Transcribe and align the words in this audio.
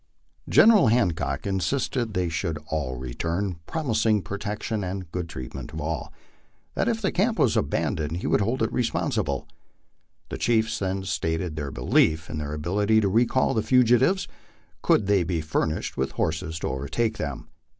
General 0.49 0.87
Hancock 0.87 1.45
insisted 1.45 2.05
that 2.07 2.13
they 2.15 2.27
should 2.27 2.57
all 2.71 2.95
return, 2.95 3.57
promising 3.67 4.23
protection 4.23 4.83
and 4.83 5.11
good 5.11 5.29
treatment 5.29 5.69
to 5.69 5.79
all; 5.79 6.11
that 6.73 6.87
if 6.87 7.03
the 7.03 7.11
camp 7.11 7.37
was 7.37 7.55
abandoned 7.55 8.17
he 8.17 8.25
would 8.25 8.41
hold 8.41 8.63
it 8.63 8.73
respon 8.73 9.09
sible. 9.13 9.45
The 10.29 10.39
chiefs 10.39 10.79
then 10.79 11.03
stated 11.03 11.55
their 11.55 11.69
belief 11.69 12.31
in 12.31 12.39
their 12.39 12.53
ability 12.55 12.99
to 13.01 13.07
recall 13.09 13.53
the 13.53 13.61
fugitives, 13.61 14.27
could 14.81 15.05
they 15.05 15.21
be 15.23 15.39
furnished 15.39 15.97
with 15.97 16.13
horses 16.13 16.57
to 16.61 16.67
overtake 16.69 17.19
them. 17.19 17.49